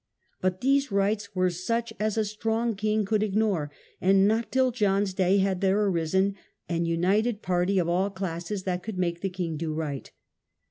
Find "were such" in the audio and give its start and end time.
1.35-1.93